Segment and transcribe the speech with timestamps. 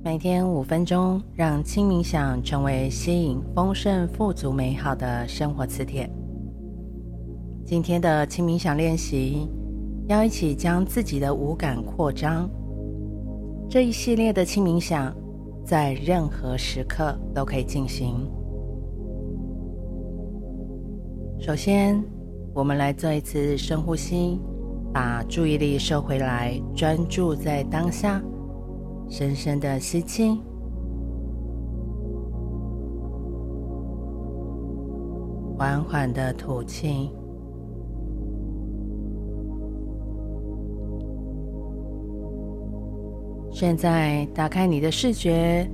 [0.00, 6.08] 每天五分钟，让轻冥想成为吸引丰盛、富足、美好的生活磁铁。
[7.64, 9.48] 今天的轻冥想练习，
[10.06, 12.48] 要一起将自己的五感扩张。
[13.68, 15.12] 这一系列的轻冥想，
[15.64, 18.14] 在任何时刻都可以进行。
[21.40, 22.00] 首先，
[22.54, 24.40] 我们来做一次深呼吸，
[24.94, 28.22] 把注意力收回来，专注在当下。
[29.08, 30.38] 深深的吸气，
[35.56, 37.10] 缓缓的吐气。
[43.50, 45.68] 现在打开你的视觉，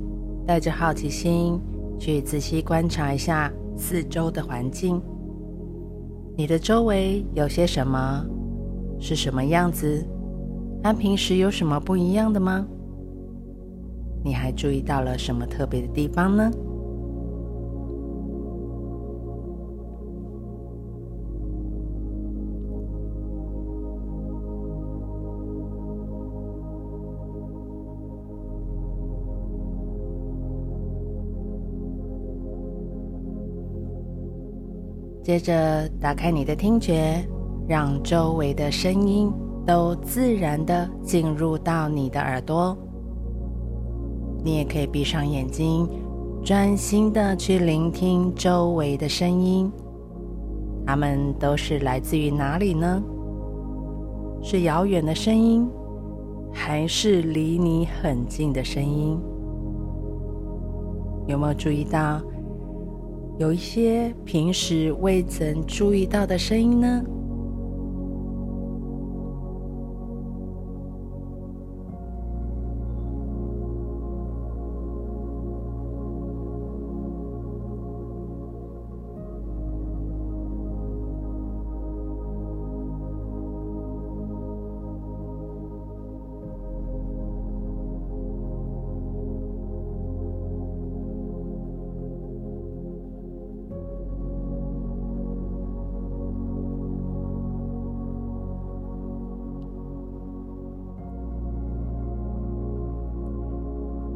[0.46, 1.60] 带着好奇心
[1.98, 5.02] 去仔细观察一下四周的环境。
[6.36, 8.24] 你的周围有些什么？
[8.98, 10.06] 是什么样子？
[10.82, 12.66] 和平时有什么不一样的吗？
[14.24, 16.50] 你还注意到了什么特别的地方呢？
[35.22, 37.22] 接着，打开你的听觉，
[37.66, 39.32] 让周围的声音
[39.66, 42.76] 都自然的进入到你的耳朵。
[44.44, 45.88] 你也可以闭上眼睛，
[46.44, 49.72] 专心的去聆听周围的声音。
[50.86, 53.02] 它们都是来自于哪里呢？
[54.42, 55.66] 是遥远的声音，
[56.52, 59.18] 还是离你很近的声音？
[61.26, 62.20] 有没有注意到
[63.38, 67.02] 有一些平时未曾注意到的声音呢？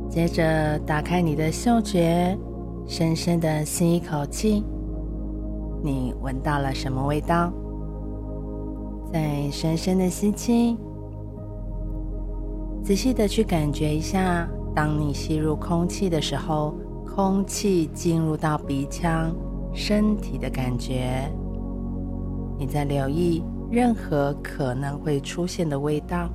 [0.08, 2.36] 接着打开你的嗅觉，
[2.86, 4.64] 深深的吸一口气。
[5.82, 7.52] 你闻到了什么味道？
[9.12, 10.76] 再深深的吸气，
[12.82, 16.74] 仔细的去感觉一下，当你吸入空气的时候，
[17.06, 19.34] 空气进入到鼻腔、
[19.74, 21.30] 身体的感觉。
[22.58, 26.28] 你在留意任何可能会出现的味道。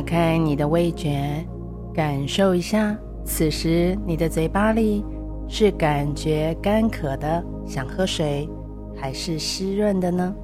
[0.00, 1.44] 打开你的味觉，
[1.92, 5.04] 感受一下，此时你的嘴巴里
[5.46, 8.48] 是感觉干渴的，想喝水，
[8.96, 10.34] 还是湿润的呢？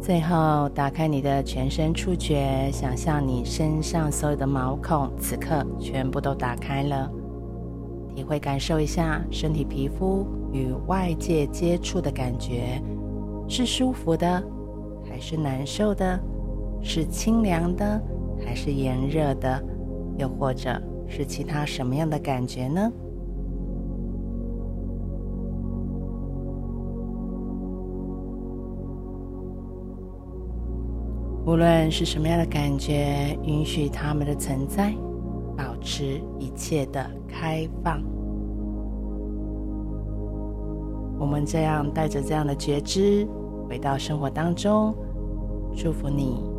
[0.00, 7.10] 最后，打开你的全身触觉，想象你身上所有的毛孔此刻全部都打开了，
[8.14, 12.82] 体会感受一下身体皮肤与外界接触的感觉，
[13.46, 14.42] 是舒服的，
[15.08, 16.18] 还是难受的？
[16.82, 18.02] 是清凉的，
[18.44, 19.62] 还是炎热的？
[20.16, 22.90] 又或者是其他什么样的感觉呢？
[31.46, 34.94] 无论是什么样的感觉，允许它们的存在，
[35.56, 38.02] 保持一切的开放。
[41.18, 43.26] 我们这样带着这样的觉知
[43.68, 44.94] 回到生活当中，
[45.74, 46.49] 祝福你